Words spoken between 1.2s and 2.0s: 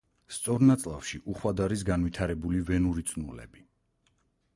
უხვად არის